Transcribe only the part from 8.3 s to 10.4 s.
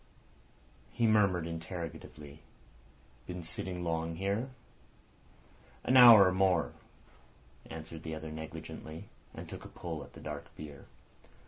negligently, and took a pull at the